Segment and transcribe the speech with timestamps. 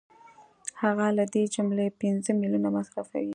[0.81, 3.29] هغه له دې جملې پنځه میلیونه مصرفوي